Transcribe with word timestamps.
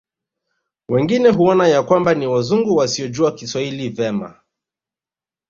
Wengine 0.89 1.29
huona 1.29 1.67
ya 1.67 1.83
kwamba 1.83 2.13
ni 2.13 2.27
Wazungu 2.27 2.75
wasiojua 2.75 3.31
Kiswahili 3.31 3.89
vema 3.89 4.39